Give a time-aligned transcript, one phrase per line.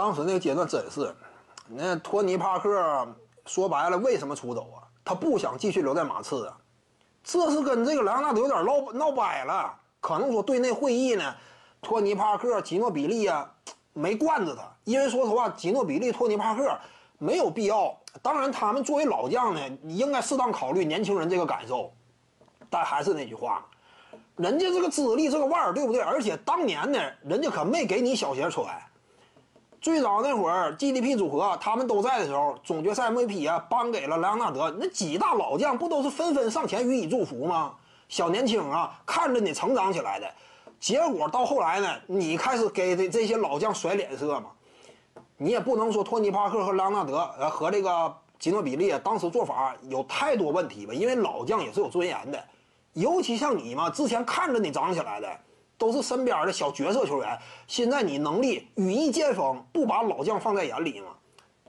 [0.00, 1.14] 当时那个阶段真是，
[1.68, 3.06] 那托尼帕克
[3.44, 4.88] 说白了为什么出走啊？
[5.04, 6.56] 他不想继续留在马刺啊，
[7.22, 9.78] 这是跟这个莱昂纳德有点闹闹掰了。
[10.00, 11.34] 可能说队内会议呢，
[11.82, 13.52] 托尼帕克、吉诺比利啊
[13.92, 16.78] 没惯着他，因为说实话，吉诺比利、托尼帕克
[17.18, 17.94] 没有必要。
[18.22, 21.92] 当然，他们作为老将呢，你应该适当考虑年轻人这个感受。
[22.70, 23.66] 但还是那句话，
[24.36, 26.00] 人家这个资历这个腕儿，对不对？
[26.00, 28.66] 而且当年呢，人家可没给你小鞋穿。
[29.80, 37.72] 最早那会儿，GDP 组合他们都在的时候，总决赛 MVP 啊颁给了莱昂纳德，那几大老将不都是纷纷上前予以祝福吗？
[38.08, 40.30] 小年轻啊，看着你成长起来的，
[40.78, 44.50] 结果到后来呢，你开始给这这些老将甩脸色嘛？
[45.38, 50.92] 你也不能说托尼帕克和莱昂纳德呃和这个吉诺比利当时做法有太多问题吧？
[50.92, 52.38] 因为老将也是有尊严的，
[52.92, 55.28] 尤其像你嘛，之前看着你长起来的。
[55.80, 61.06] 都是身边的小角色球员，现在你能力羽翼渐丰，不把老将放在眼里吗？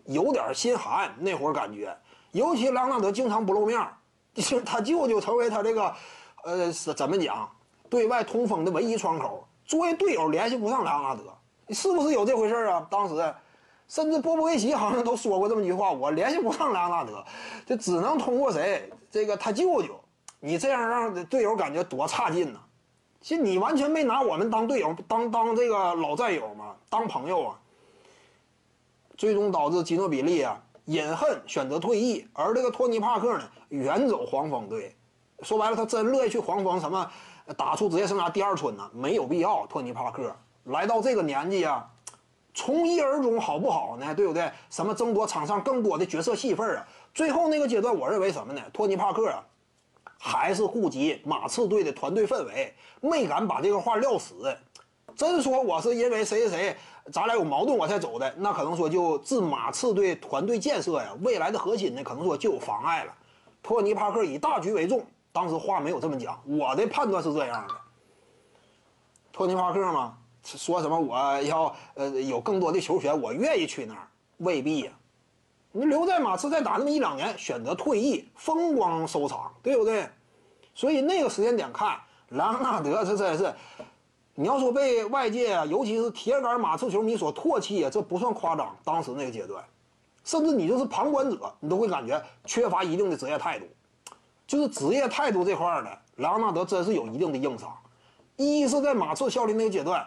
[0.03, 1.97] 有点心寒那会儿感觉，
[2.33, 3.79] 尤其朗纳德经常不露面，
[4.35, 5.95] 就是他舅舅成为他这个，
[6.43, 7.49] 呃，怎么讲，
[7.89, 9.47] 对外通风的唯一窗口。
[9.63, 11.33] 作为队友联系不上朗纳德，
[11.73, 12.85] 是不是有这回事啊？
[12.91, 13.33] 当时，
[13.87, 17.23] 甚至波波维奇好像都说过这么一句话：我联系不上朗纳德，
[17.65, 18.91] 就只能通过谁？
[19.09, 19.97] 这个他舅舅。
[20.41, 22.59] 你这样让队友感觉多差劲呢？
[23.21, 27.57] 其实你完全没拿我们当队友，当当这个老战友嘛，当朋友啊。
[29.15, 34.95] 最终导致基诺比利啊隐恨选择退役，而这个托尼帕克呢远走黄蜂队。
[35.43, 37.07] 说白了，他真乐意去黄蜂什么
[37.55, 38.89] 打出职业生涯第二春呢？
[38.91, 39.67] 没有必要。
[39.67, 41.87] 托尼帕克来到这个年纪啊，
[42.55, 44.15] 从一而终好不好呢？
[44.15, 44.51] 对不对？
[44.71, 46.87] 什么争夺场上更多的角色戏份啊？
[47.13, 48.61] 最后那个阶段，我认为什么呢？
[48.73, 49.43] 托尼帕克啊。
[50.23, 54.55] 还是顾及马刺队的团队氛围，没敢把这个话撂死。
[55.15, 56.77] 真说我是因为谁谁谁，
[57.11, 63.13] 咱俩有矛盾我才走的，那可能说就置马刺队团队建设呀，未来的核心呢，可能说就有妨碍了。
[63.63, 67.73] 托尼帕克以大局为重，当时话没有这么讲，我的判断是这样的。
[69.33, 74.07] 托尼帕克嘛，说什么我要呃有更多的球权，我愿意去那儿，
[74.37, 74.91] 未必呀。
[75.73, 80.07] 你留在马刺再打那么一两年，选择退役，风光收场，对不对？
[80.81, 81.95] 所以那个时间点看，
[82.29, 83.53] 莱昂纳德这真是，
[84.33, 88.75] 你要说被外界啊，尤其是铁杆马刺球迷所唾弃啊，这不算夸张。
[88.83, 89.63] 当时那个阶段，
[90.23, 93.67] 甚至你就是旁观者，你都会感觉缺乏一定的职业态度。
[94.47, 97.71] 就是职业态度这块儿呢，莱昂纳德真是有一定的硬伤。
[98.35, 100.03] 一是在马刺效力那个阶段。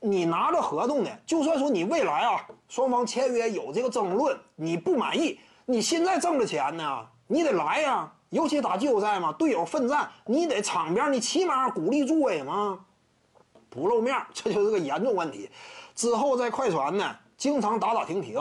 [0.00, 8.10] 你拿着合同呢，就算说你未来啊，双方签约有这个争论，你不满意，你现在挣着钱呢，你得来呀。
[8.30, 12.84] 尤其打季后赛嘛，队友奋战，你得场边你起码鼓励助威嘛。
[13.70, 15.50] 不露面， 这就是个严重问题。
[15.94, 18.40] 之后在快船呢，经常打打停停，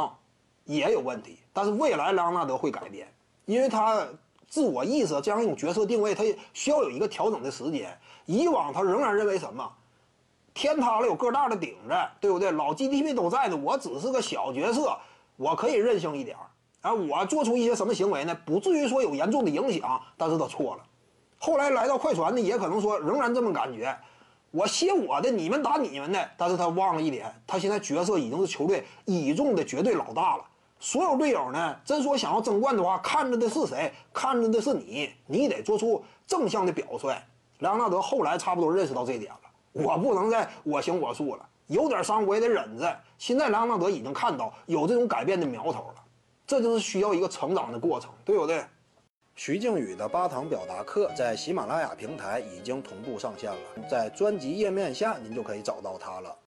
[0.65, 1.39] 也有问题。
[1.51, 3.07] 但是未来莱昂纳德会改变，
[3.45, 4.07] 因为他
[4.47, 6.23] 自我意识这样一种角色定位，他
[6.53, 7.95] 需要有一个调整的时间。
[8.25, 9.71] 以往他仍然认为什么？
[10.53, 12.51] 天塌了有个大的顶着，对不对？
[12.51, 14.95] 老 GDP 都在呢，我只是个小角色，
[15.35, 16.45] 我可以任性一点儿
[16.83, 16.93] 啊！
[16.93, 18.37] 我做出一些什么行为呢？
[18.45, 20.83] 不至于说有严重的影响，但是他错了。
[21.39, 23.97] 后来来到快船呢，也可能说仍然这么感觉，
[24.51, 26.29] 我歇我的，你们打你们的。
[26.37, 30.43] 但是他忘了一点，他现在角色已经是球队倚重的绝对老大了。
[30.77, 33.93] 所有队友呢，真说想要争冠的话，看着的是谁？
[34.11, 37.15] 看着的是你，你得做出正向的表率。
[37.59, 39.39] 莱昂纳德后来差不多认识到这一点了。
[39.71, 42.99] 我不能再我行我素了，有点伤我也得忍着。
[43.17, 46.02] 现在莱昂纳德已经看到有这种改变的苗头了，
[46.53, 48.63] 这就是需要一个成长的过程，对不对？
[49.35, 53.57] 徐静宇的八堂表达课在喜马拉雅平台已经同步上线了，
[53.89, 56.37] 在专辑页面下您就可以找到它了。